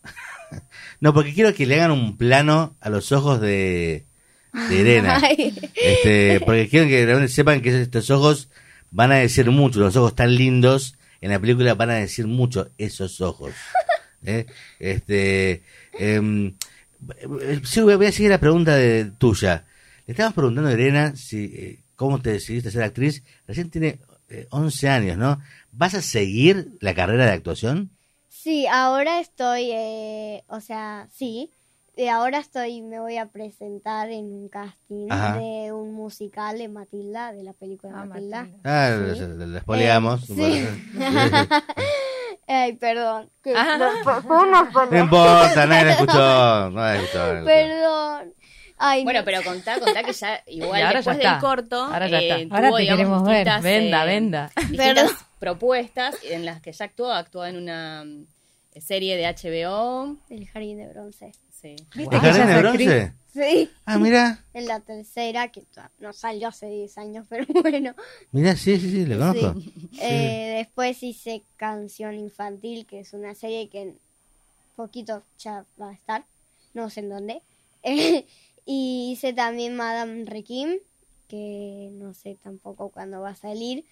[1.00, 4.06] no, porque quiero que le hagan un plano a los ojos de,
[4.54, 5.22] de Irena.
[5.76, 8.50] Este, porque quiero que realmente sepan que estos ojos
[8.92, 12.70] van a decir mucho, los ojos tan lindos en la película van a decir mucho
[12.78, 13.54] esos ojos.
[14.24, 14.46] ¿eh?
[14.80, 16.56] Este, em,
[17.64, 19.66] sí, voy a seguir la pregunta de, tuya.
[20.06, 23.24] Le estábamos preguntando a Irena si, eh, cómo te decidiste a ser actriz.
[23.48, 25.40] Recién tiene eh, 11 años, ¿no?
[25.72, 27.92] ¿Vas a seguir la carrera de actuación?
[28.28, 31.52] Sí, ahora estoy, eh, o sea, sí.
[32.12, 35.38] Ahora estoy, me voy a presentar en un casting Ajá.
[35.40, 38.42] de un musical de Matilda, de la película Ah, Matilda.
[38.44, 38.60] Matilda.
[38.64, 39.20] Ah, Sí.
[39.22, 40.30] le- le spoileamos.
[40.30, 40.94] Eh, sí.
[42.48, 43.30] Ay, perdón.
[43.44, 46.70] que- no, importa, nadie la escuchó.
[46.72, 47.46] Nadie escuchó.
[47.46, 48.34] Perdón.
[48.80, 49.26] Ay, Bueno, no.
[49.26, 51.32] pero contá, contá que ya igual ahora después ya está.
[51.34, 52.44] del corto Ahora ya eh, está.
[52.46, 53.48] tuvo, Ahora te digamos, queremos ver.
[53.64, 54.52] Venda, eh, venda.
[54.56, 55.16] distintas Perdón.
[55.40, 58.06] propuestas en las que ya actuó, actuó en una
[58.80, 60.16] serie de HBO.
[60.30, 61.32] El jardín de bronce.
[61.62, 61.76] Sí.
[61.96, 63.14] ¿Viste ¿El que jardín ella de bronce?
[63.34, 63.70] Sí.
[63.86, 64.46] Ah, mira.
[64.54, 65.64] En la tercera, que
[66.00, 67.96] no salió hace 10 años, pero bueno.
[68.32, 69.60] Mira, sí, sí, sí, le conozco.
[69.60, 70.00] Sí.
[70.02, 74.00] Eh, después hice Canción Infantil, que es una serie que en
[74.76, 76.26] poquito ya va a estar,
[76.74, 77.42] no sé en dónde.
[78.66, 80.78] y hice también Madame Requiem,
[81.28, 83.86] que no sé tampoco cuándo va a salir.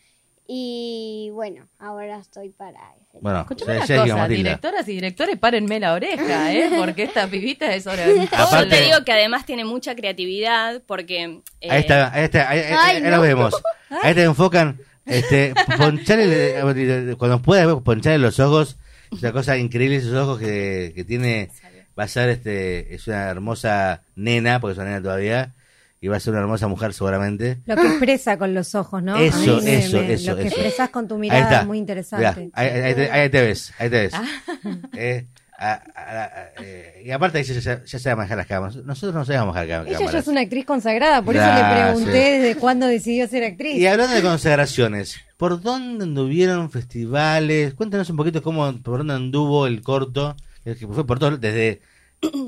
[0.48, 3.18] Y bueno, ahora estoy para ese.
[3.20, 4.28] Bueno, Escuchame una cosa, Matilda.
[4.28, 6.70] directoras y directores, párenme la oreja, ¿eh?
[6.78, 11.42] Porque esta pibita es hora Yo te digo que además tiene mucha creatividad porque...
[11.62, 13.10] eh, Ahí está, ahí está, ahí, ahí- Ay, ahí no.
[13.12, 13.56] lo vemos.
[14.04, 14.80] Ahí te enfocan.
[15.06, 18.78] Este, ponchale, cuando puedas, ponchale los ojos.
[19.12, 21.50] Es una cosa increíble esos ojos que, que tiene.
[21.98, 25.54] Va a ser, este, es una hermosa nena, porque es una nena todavía.
[26.06, 27.58] Y va a ser una hermosa mujer seguramente.
[27.66, 29.18] Lo que expresa con los ojos, ¿no?
[29.18, 30.56] Eso, me- eso, me- eso, Lo que eso.
[30.56, 31.62] expresas con tu mirada está.
[31.62, 32.52] es muy interesante.
[32.54, 34.14] ahí, ahí te, ahí te ves, ahí te ves.
[34.96, 35.26] Eh,
[35.58, 38.76] a- a- a- eh, y aparte ella ya, ya sabe manejar las cámaras.
[38.76, 40.14] Nosotros no sabemos manejar Ella cámaras.
[40.14, 42.40] ya es una actriz consagrada, por Ya, eso le pregunté sí.
[42.44, 43.76] desde cuándo decidió ser actriz.
[43.78, 47.74] Y hablando de consagraciones, ¿por dónde anduvieron festivales?
[47.74, 51.82] Cuéntanos un poquito cómo, por dónde anduvo el corto, que fue por todo, desde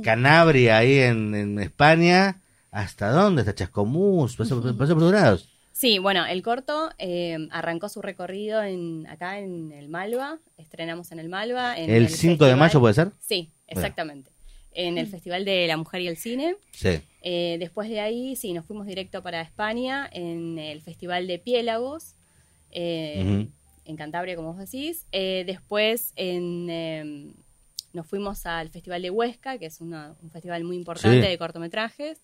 [0.03, 2.41] Canabria ahí en, en España,
[2.71, 5.49] hasta dónde, hasta Chascomús, pasó, pasó por todos lados.
[5.71, 11.19] Sí, bueno, el corto eh, arrancó su recorrido en acá en el Malva, estrenamos en
[11.19, 11.77] el Malva.
[11.77, 13.11] En ¿El 5 de mayo puede ser?
[13.19, 14.31] Sí, exactamente.
[14.71, 16.55] En el Festival de la Mujer y el Cine.
[16.71, 16.99] Sí.
[17.21, 22.15] Eh, después de ahí, sí, nos fuimos directo para España en el Festival de Piélagos,
[22.71, 23.47] eh,
[23.85, 25.05] en Cantabria, como vos decís.
[25.11, 27.33] Eh, después en, eh,
[27.93, 31.27] nos fuimos al Festival de Huesca, que es una- un festival muy importante Sí.
[31.27, 32.19] de cortometrajes.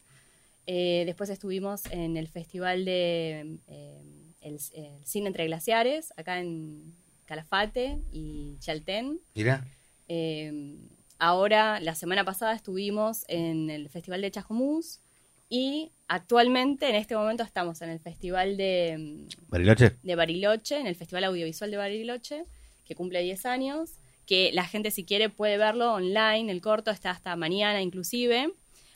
[0.65, 4.01] Eh, después estuvimos en el Festival de eh,
[4.41, 6.95] el, el Cine Entre Glaciares, acá en
[7.25, 9.19] Calafate y Chaltén.
[9.35, 9.65] Mira.
[10.07, 10.77] Eh,
[11.19, 15.01] ahora, la semana pasada estuvimos en el Festival de Chascomús
[15.49, 19.97] y actualmente, en este momento, estamos en el Festival de, Bariloche.
[20.01, 22.45] de Bariloche, en el Festival Audiovisual de Bariloche,
[22.85, 27.11] que cumple 10 años, que la gente si quiere puede verlo online, el corto está
[27.11, 28.51] hasta mañana inclusive,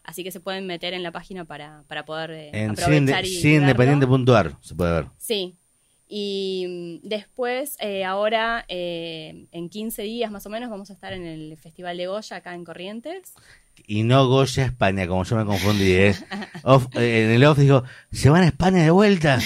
[0.07, 3.29] así que se pueden meter en la página para, para poder eh, En aprovechar y
[3.29, 3.41] verlo.
[3.41, 5.05] cineindependiente.ar se puede ver.
[5.17, 5.55] Sí.
[6.09, 11.13] Y mm, después, eh, ahora, eh, en 15 días más o menos, vamos a estar
[11.13, 13.33] en el Festival de Goya acá en Corrientes.
[13.85, 15.91] Y no Goya España, como yo me confundí.
[15.91, 16.15] ¿eh?
[16.63, 19.37] Off- eh, en el off dijo, se van a España de vuelta,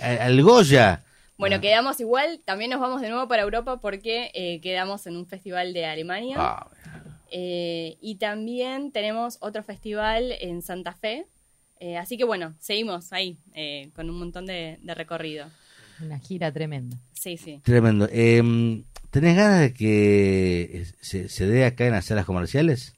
[0.00, 1.04] al, al Goya.
[1.38, 5.26] Bueno, quedamos igual, también nos vamos de nuevo para Europa porque eh, quedamos en un
[5.26, 6.36] festival de Alemania.
[6.40, 6.66] Ah,
[7.30, 11.26] Eh, y también tenemos otro festival en Santa Fe.
[11.80, 15.46] Eh, así que bueno, seguimos ahí eh, con un montón de, de recorrido.
[16.00, 16.96] Una gira tremenda.
[17.12, 17.60] Sí, sí.
[17.64, 18.08] Tremendo.
[18.10, 22.92] Eh, ¿Tenés ganas de que se, se dé acá en las salas comerciales?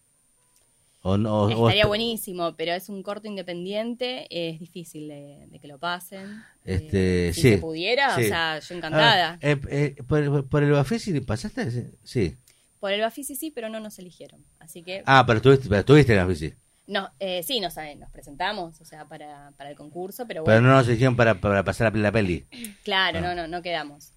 [1.02, 1.42] ¿O no?
[1.44, 6.42] o- Estaría buenísimo, pero es un corto independiente, es difícil de, de que lo pasen.
[6.64, 7.50] Este, Eh, si sí.
[7.50, 8.24] se pudiera, Sí.
[8.24, 9.34] o sea, yo encantada.
[9.34, 11.92] Ah, eh, eh, por, por el Bafisi pasaste?
[12.02, 12.36] Sí.
[12.80, 14.44] Por el Bafisi sí, pero no nos eligieron.
[14.60, 16.54] Así que, Ah, pero estuviste, pero estuviste en el Bafisi.
[16.86, 20.56] no, eh, sí, nos, eh, nos presentamos, o sea, para, para el concurso, pero Pero
[20.56, 22.46] bueno, no nos eligieron para, para pasar la, peli.
[22.84, 23.20] claro, Ah.
[23.22, 24.12] no, no, no quedamos.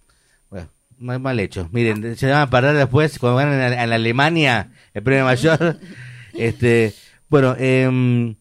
[0.50, 1.68] Bueno, mal, mal hecho.
[1.72, 5.80] Miren, se van a perder después cuando en, en la Alemania el premio mayor.
[6.34, 6.94] este,
[7.30, 8.36] bueno, em,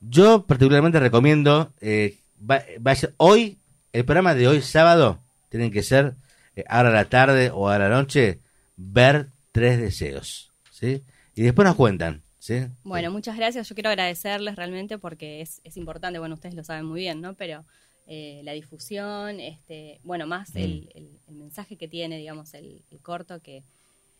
[0.00, 3.58] yo particularmente recomiendo, eh, va- vaya- hoy,
[3.92, 6.14] el programa de hoy sábado, tienen que ser,
[6.54, 8.40] eh, ahora a la tarde o a la noche,
[8.76, 11.02] ver tres deseos, ¿sí?
[11.34, 12.66] Y después nos cuentan, ¿sí?
[12.84, 13.68] Bueno, muchas gracias.
[13.68, 17.34] Yo quiero agradecerles realmente porque es, es importante, bueno, ustedes lo saben muy bien, ¿no?
[17.34, 17.64] Pero
[18.06, 20.58] eh, la difusión, este, bueno, más Mm.
[20.58, 23.64] el, el- el mensaje que tiene, digamos, el, el corto, que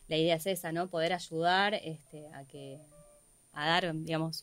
[0.09, 0.89] la idea es esa, ¿no?
[0.89, 2.79] Poder ayudar este, a que
[3.53, 4.43] a dar, digamos,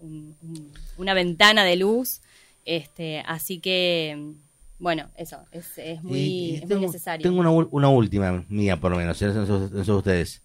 [0.00, 2.20] un- un- una ventana de luz.
[2.64, 4.32] Este, así que,
[4.80, 7.22] bueno, eso, es, es muy, Y- y es muy necesario.
[7.24, 10.42] Tengo una, una última mía, por lo menos, en esos, en esos ustedes.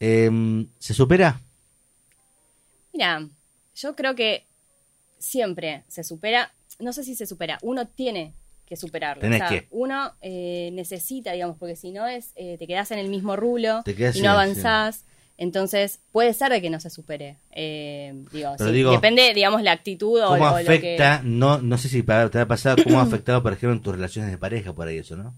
[0.00, 1.40] Em, ¿Se supera?
[2.92, 3.28] Mira,
[3.74, 4.46] yo creo que
[5.18, 8.34] siempre se supera, no sé si se supera, uno tiene
[8.66, 9.20] que superarlo.
[9.22, 9.66] Tenés o sea, que.
[9.70, 13.82] uno eh, necesita, digamos, porque si no es, eh, te quedás en el mismo rulo
[13.84, 15.04] Te y no avanzás.
[15.36, 17.36] Entonces, puede ser de que no se supere.
[17.50, 20.96] Eh, digo, Pero sí, digo, depende, digamos, la actitud o, ¿Cómo o lo que...
[20.96, 21.22] afecta?
[21.24, 24.30] No, no sé si te ha pasado, ¿cómo ha afectado, por ejemplo, en tus relaciones
[24.30, 25.34] de pareja por ahí eso, no?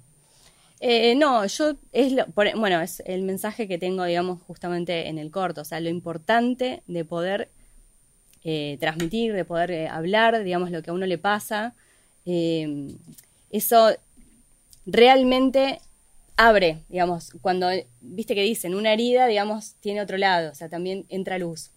[0.81, 5.17] Eh, no, yo es lo- por- bueno, es el mensaje que tengo, digamos, justamente en
[5.19, 7.49] el corto, o sea, lo importante de poder
[8.45, 11.75] eh, transmitir, de poder eh, hablar, digamos, lo que a uno le pasa,
[12.27, 12.89] eh,
[13.51, 13.91] eso
[14.85, 15.81] realmente
[16.37, 17.69] abre, digamos, cuando,
[18.01, 21.71] viste que dicen, una herida, digamos, tiene otro lado, o sea, también entra luz.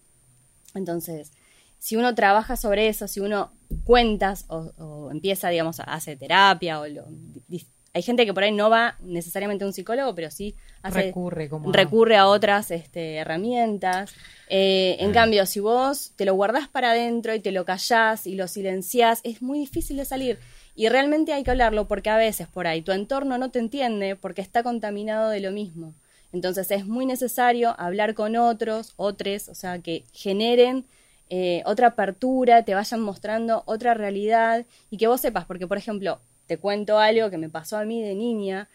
[0.74, 1.32] Entonces,
[1.78, 3.52] si uno trabaja sobre eso, si uno
[3.84, 7.06] cuentas o, o empieza, digamos, hace terapia o lo-
[7.48, 11.06] di- hay gente que por ahí no va necesariamente a un psicólogo, pero sí hace,
[11.06, 14.14] Recurre como a- recurre a otras este, herramientas.
[14.48, 18.36] Eh, en cambio, si vos te lo guardás para adentro y te lo callás y
[18.36, 20.38] lo silenciás, es muy difícil de salir.
[20.80, 24.16] Y realmente hay que hablarlo porque a veces por ahí tu entorno no te entiende
[24.16, 25.92] porque está contaminado de lo mismo.
[26.32, 30.86] Entonces es muy necesario hablar con otros, otros, o sea, que generen
[31.28, 36.18] eh, otra apertura, te vayan mostrando otra realidad y que vos sepas, porque por ejemplo,
[36.46, 38.66] te cuento algo que me pasó a mí de niña,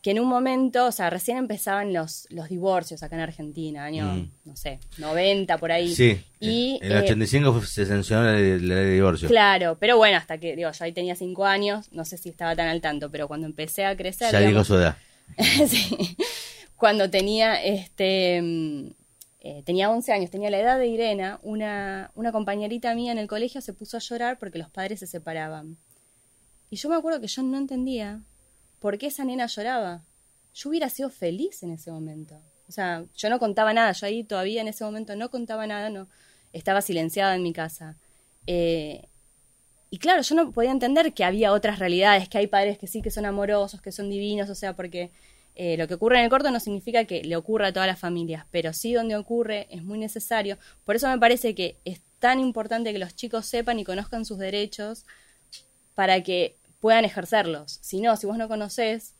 [0.00, 4.04] que en un momento, o sea, recién empezaban los, los divorcios acá en Argentina, año,
[4.14, 4.30] Mm.
[4.44, 5.92] no sé, 90 por ahí.
[5.94, 6.20] Sí.
[6.38, 9.28] Y, en el eh, 85 fue- se sancionó la ley, de divorcio.
[9.28, 12.54] Claro, pero bueno, hasta que, digo, yo ahí tenía cinco años, no sé si estaba
[12.54, 14.96] tan al tanto, pero cuando empecé a crecer, ya digamos, su edad.
[15.66, 16.16] sí,
[16.76, 18.86] cuando tenía, este, mm,
[19.40, 23.26] eh, tenía 11 años, tenía la edad de Irena, una, una compañerita mía en el
[23.26, 25.76] colegio se puso a llorar porque los padres se separaban.
[26.70, 28.20] Y yo me acuerdo que yo no entendía
[28.78, 30.04] por qué esa nena lloraba.
[30.54, 32.40] Yo hubiera sido feliz en ese momento.
[32.68, 35.88] O sea, yo no contaba nada, yo ahí todavía en ese momento no contaba nada,
[35.88, 36.08] no
[36.52, 37.96] estaba silenciada en mi casa.
[38.46, 39.08] Eh,
[39.90, 43.00] y claro, yo no podía entender que había otras realidades, que hay padres que sí
[43.00, 45.12] que son amorosos, que son divinos, o sea, porque
[45.54, 47.98] eh, lo que ocurre en el corto no significa que le ocurra a todas las
[47.98, 50.58] familias, pero sí donde ocurre es muy necesario.
[50.84, 54.38] Por eso me parece que es tan importante que los chicos sepan y conozcan sus
[54.38, 55.04] derechos
[55.94, 57.78] para que puedan ejercerlos.
[57.82, 59.14] Si no, si vos no conoces,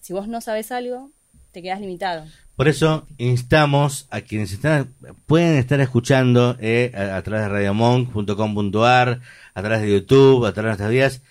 [0.00, 1.10] si vos no sabes algo,
[1.52, 2.24] te quedas limitado.
[2.56, 4.94] Por eso instamos a quienes están,
[5.26, 9.20] pueden estar escuchando eh, a, a través de radiomonk.com.ar,
[9.54, 11.22] a través de YouTube, a través de nuestras vías,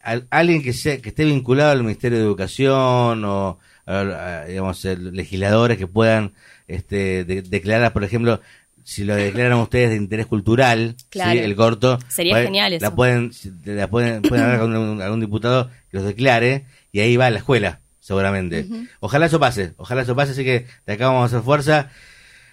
[0.00, 4.00] al- alguien que, sea, que esté vinculado al Ministerio de Educación o, a-
[4.42, 6.32] a, digamos, legisladores que puedan
[6.68, 8.40] este, de- declarar, por ejemplo,
[8.88, 11.32] si lo declaran ustedes de interés cultural, Claro.
[11.32, 11.38] ¿sí?
[11.38, 12.94] el corto, Sería puede- genial La eso.
[12.94, 13.32] pueden,
[13.64, 17.30] la pueden, pueden hablar con un- algún diputado que los declare y ahí va a
[17.30, 18.64] la escuela, seguramente.
[19.00, 21.90] Ojalá eso pase, ojalá eso pase, así que de acá vamos a hacer fuerza.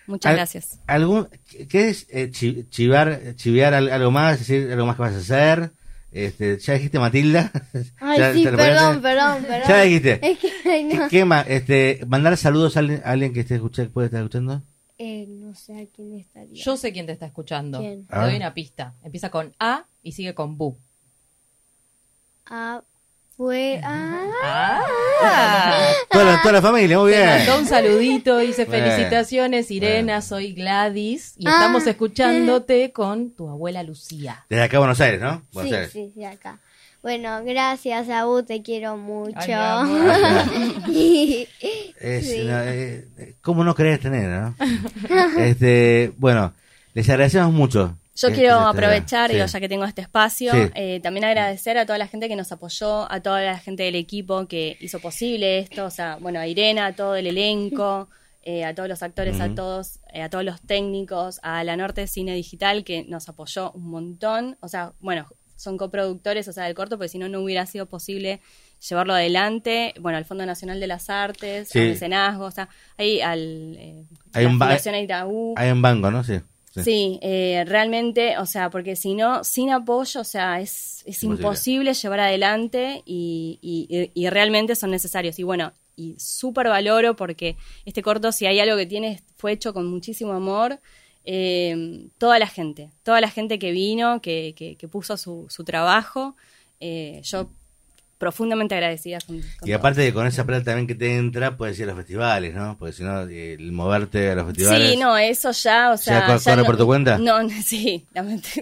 [0.08, 0.80] Muchas Al- gracias.
[0.88, 1.30] ¿Algún,
[1.70, 4.40] ¿Querés eh, chi- chivar, chiviar al- algo más?
[4.40, 5.72] decir algo más que vas a hacer?
[6.12, 7.52] Este, ¿Ya dijiste Matilda?
[8.00, 9.00] Ay, ¿Ya- sí, perdón, parece?
[9.02, 9.68] perdón, perdón.
[9.70, 10.20] Ya dijiste.
[10.32, 11.08] Es que, ay, ¿Qué, no.
[11.10, 11.46] qué más?
[11.48, 14.64] Este, ¿Mandar saludos a alguien, a alguien que esté escuchando, puede estar escuchando?
[14.98, 16.64] Eh, no sé a quién estaría.
[16.64, 17.80] Yo sé quién te está escuchando.
[17.80, 18.06] ¿Quién?
[18.06, 18.94] Te A doy una pista.
[19.04, 20.78] Empieza con A y sigue con Bu.
[22.46, 22.82] Ah,
[23.36, 23.80] fue.
[23.84, 24.82] Ah,
[25.26, 25.94] Ah.
[26.12, 27.30] Toda, la, toda la familia, muy Te bien.
[27.30, 30.22] mandó un saludito, dice felicitaciones, Irena, Bueno.
[30.22, 31.52] soy Gladys y Ah.
[31.54, 34.46] estamos escuchándote con tu abuela Lucía.
[34.50, 35.42] Desde acá a Buenos Aires, ¿no?
[35.54, 35.92] Buenos sí, Aires.
[35.92, 36.60] sí, sí, acá.
[37.04, 39.36] Bueno, gracias, Abu, te quiero mucho.
[39.38, 40.88] Ay, mi amor.
[40.90, 41.48] Y-
[42.00, 42.44] Es, Sí.
[42.46, 44.56] no, eh, ¿Cómo no querés tener, no?
[45.38, 46.54] este, bueno,
[46.94, 47.98] les agradecemos mucho.
[48.16, 49.36] Yo Este, quiero aprovechar, sí.
[49.36, 50.60] digo, ya que tengo este espacio, Sí.
[50.76, 53.96] eh, también agradecer a toda la gente que nos apoyó, a toda la gente del
[53.96, 58.08] equipo que hizo posible esto, o sea, bueno, a Irena, a todo el elenco,
[58.44, 62.06] eh, a todos los actores, a todos, eh, a todos los técnicos, a la Norte
[62.08, 66.74] Cine Digital que nos apoyó un montón, o sea, bueno, son coproductores, o sea, del
[66.76, 68.42] corto, porque si no, no hubiera sido posible
[68.90, 71.80] llevarlo adelante, bueno, al Fondo Nacional de las Artes, Sí.
[71.80, 73.76] al mecenazgo, o sea, ahí al...
[73.78, 74.60] eh, Hay un
[75.04, 75.54] Itaú.
[75.58, 76.24] Hay un banco, ¿no?
[76.24, 76.40] Sí.
[76.84, 81.36] Sí, eh, realmente, o sea, porque si no, sin apoyo, o sea, es, es Imposible.
[81.48, 85.38] imposible llevar adelante y, y- y realmente son necesarios.
[85.38, 89.72] Y bueno, y súper valoro porque este corto, si hay algo que tiene, fue hecho
[89.72, 90.80] con muchísimo amor.
[91.26, 95.64] Eh, toda la gente, toda la gente que vino, que, que- que puso su, su
[95.64, 96.36] trabajo,
[96.80, 97.50] eh, yo
[98.18, 101.78] profundamente agradecida con, con Y aparte de con esa plata también que te entra, puedes
[101.78, 102.78] ir a los festivales, ¿no?
[102.78, 104.92] Porque si no, el moverte a los festivales.
[104.92, 106.28] Sí, no, eso ya, o sea...
[106.28, 107.18] ¿Ya ya no- por tu cuenta?
[107.18, 108.06] No, no, sí,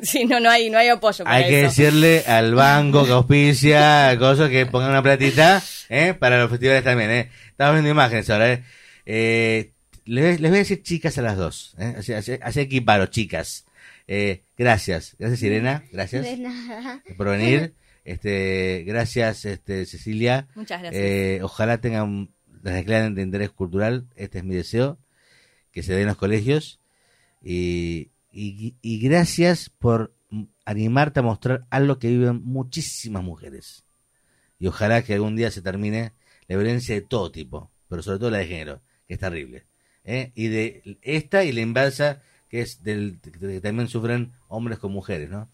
[0.01, 1.67] sí, no, no hay, no hay apoyo para Hay que eso.
[1.67, 6.13] decirle al banco que auspicia, cosas que pongan una platita, ¿eh?
[6.13, 7.31] Para los festivales también, ¿eh?
[7.49, 8.63] Estamos viendo imágenes ahora, ¿eh?
[9.05, 9.71] Eh,
[10.11, 11.95] les, les voy a decir chicas a las dos, ¿eh?
[11.97, 13.65] Así, así, así equiparo, chicas.
[14.07, 15.15] Eh, gracias.
[15.17, 15.85] Gracias, Irena.
[15.91, 17.01] Gracias De nada.
[17.17, 17.75] por venir.
[18.03, 20.49] Este, gracias, este, Cecilia.
[20.55, 21.01] Muchas gracias.
[21.01, 22.29] Eh, ojalá tengan
[22.61, 24.07] las clases de interés cultural.
[24.15, 24.99] Este es mi deseo.
[25.71, 26.81] Que se den en los colegios.
[27.41, 30.13] Y, y, y gracias por
[30.65, 33.85] animarte a mostrar algo que viven muchísimas mujeres.
[34.59, 36.11] Y ojalá que algún día se termine
[36.47, 39.70] la violencia de todo tipo, pero sobre todo la de género, que es terrible.
[40.05, 40.31] ¿Eh?
[40.35, 45.29] Y de esta y la inversa, que es del que también sufren hombres con mujeres,
[45.29, 45.49] ¿no?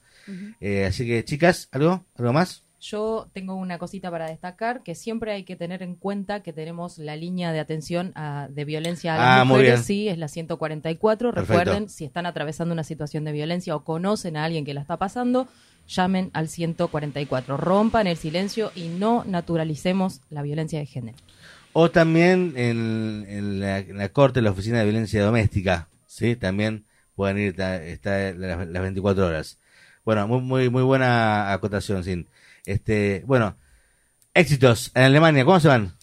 [0.60, 2.06] Eh, así que, chicas, ¿algo?
[2.16, 2.64] ¿Algo más?
[2.80, 6.98] Yo tengo una cosita para destacar, que siempre hay que tener en cuenta que tenemos
[7.00, 11.34] la línea de atención a- de violencia a las Ah, mujeres, sí, es la 144.
[11.34, 11.58] Perfecto.
[11.60, 14.98] Recuerden, si están atravesando una situación de violencia o conocen a alguien que la está
[14.98, 15.48] pasando,
[15.88, 17.58] llamen al 144.
[17.58, 21.18] Rompan el silencio y no naturalicemos la violencia de género.
[21.80, 26.36] O también en, en la, en la corte, en la oficina de violencia doméstica, ¿sí?
[26.36, 29.60] También pueden ir, está las, las 24 horas.
[30.04, 32.28] Bueno, muy, muy, muy buena acotación, Sin.
[32.66, 33.58] Este, bueno,
[34.34, 35.94] éxitos en Alemania, ¿cómo se van?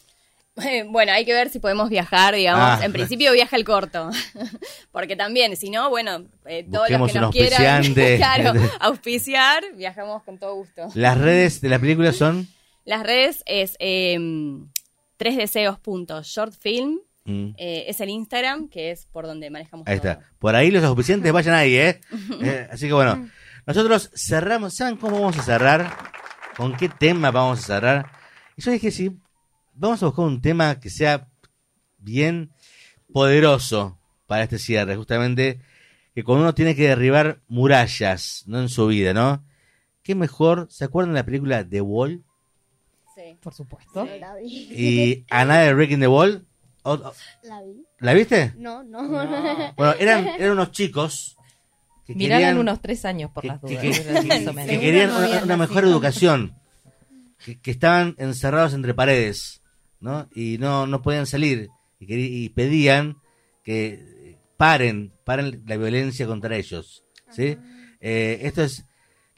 [0.91, 2.81] Bueno, hay que ver si podemos viajar, digamos.
[2.81, 4.12] Ah, en principio viaja el corto.
[4.93, 10.39] Porque también, si no, bueno, eh, todos los que nos quieran claro, auspiciar, viajamos con
[10.39, 10.87] todo gusto.
[10.95, 12.47] Las redes de la película son...
[12.85, 14.16] Las redes es eh,
[15.17, 16.99] tresdeseos.shortfilm.
[17.27, 20.12] Mm, Eh, es el Instagram, que es por donde manejamos ahí todo.
[20.12, 20.31] está.
[20.39, 22.01] Por ahí los auspiciantes vayan ahí, ¿eh?
[22.43, 23.29] Eh, Así que bueno,
[23.67, 24.75] nosotros cerramos.
[24.75, 25.91] ¿Saben cómo vamos a cerrar?
[26.57, 28.12] ¿Con qué tema vamos a cerrar?
[28.57, 29.17] Y yo dije, sí,
[29.75, 31.29] vamos a buscar un tema que sea
[31.99, 32.51] bien
[33.12, 35.61] poderoso para este cierre, justamente
[36.15, 38.61] que cuando uno tiene que derribar murallas, ¿no?
[38.61, 39.45] En su vida, ¿no?
[40.03, 40.69] ¿Qué mejor?
[40.71, 42.23] ¿Se acuerdan de la película The Wall?
[43.15, 43.37] Sí.
[43.41, 44.05] Por supuesto.
[44.05, 44.47] No la vi.
[44.73, 46.47] Y Another Breaking the Wall.
[46.83, 47.12] O- o-
[47.45, 47.83] ¿La vi?
[48.01, 48.53] ¿La viste?
[48.57, 49.09] No, no.
[49.77, 51.37] Bueno, eran, eran unos chicos
[52.07, 53.81] que Mirala en querían, unos tres años, por que, las dudas.
[54.67, 55.11] que- querían
[55.45, 56.55] una, mejor educación,
[57.43, 59.62] que, que estaban encerrados entre paredes,
[60.01, 60.29] ¿no?
[60.35, 63.17] Y no, no podían salir y, y pedían
[63.62, 67.57] que paren, paren la violencia contra ellos, ¿sí?
[68.01, 68.85] Eh, esto es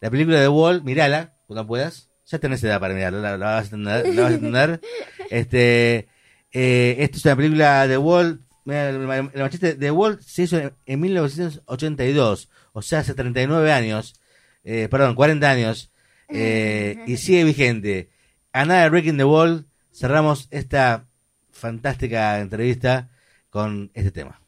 [0.00, 2.10] la película de Wall, mirala cuando puedas.
[2.26, 4.14] Ya tenés edad para mirarla, la, la vas a entender.
[4.14, 4.80] la vas a entender.
[5.28, 6.08] Este,
[6.52, 8.40] eh, esta es una película de Wall.
[8.64, 13.72] Mira, el, el machete de Wall se hizo en, en 1982, o sea, hace 39
[13.72, 14.20] años,
[14.64, 15.90] eh, perdón, 40 años,
[16.28, 18.10] eh, y sigue vigente.
[18.52, 21.06] Another Breaking the Wall, cerramos esta
[21.50, 23.10] fantástica entrevista
[23.50, 24.40] con este tema.